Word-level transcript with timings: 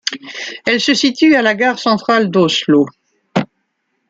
Elle 0.65 0.81
se 0.81 0.95
situe 0.95 1.35
à 1.35 1.41
de 1.41 1.43
la 1.43 1.53
gare 1.53 1.77
centrale 1.77 2.31
d'Oslo. 2.31 2.87